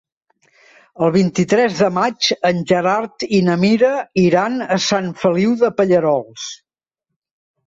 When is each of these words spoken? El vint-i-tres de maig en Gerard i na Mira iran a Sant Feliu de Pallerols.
El 1.07 1.11
vint-i-tres 1.15 1.75
de 1.81 1.89
maig 1.97 2.29
en 2.49 2.63
Gerard 2.71 3.27
i 3.41 3.43
na 3.51 3.59
Mira 3.65 3.93
iran 4.23 4.57
a 4.77 4.79
Sant 4.87 5.11
Feliu 5.27 5.55
de 5.61 5.71
Pallerols. 5.83 6.49